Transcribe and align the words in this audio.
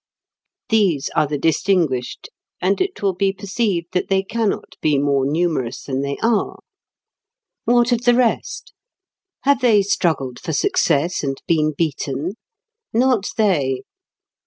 These 0.69 1.11
are 1.15 1.27
the 1.27 1.37
distinguished, 1.37 2.29
and 2.59 2.81
it 2.81 3.03
will 3.03 3.13
be 3.13 3.31
perceived 3.31 3.89
that 3.91 4.09
they 4.09 4.23
cannot 4.23 4.75
be 4.81 4.97
more 4.97 5.27
numerous 5.29 5.83
than 5.83 6.01
they 6.01 6.17
are. 6.23 6.57
What 7.65 7.91
of 7.91 8.01
the 8.05 8.15
rest? 8.15 8.73
Have 9.43 9.61
they 9.61 9.83
struggled 9.83 10.39
for 10.39 10.53
success 10.53 11.21
and 11.23 11.37
been 11.45 11.73
beaten? 11.77 12.33
Not 12.91 13.27
they. 13.37 13.83